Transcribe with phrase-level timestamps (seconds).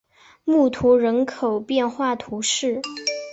[0.45, 2.81] 穆图人口变化图示